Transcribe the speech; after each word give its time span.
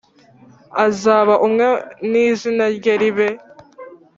Azaba 0.85 1.33
umwe 1.45 1.67
nizina 2.09 2.65
rye 2.75 2.93
ribe 3.01 3.27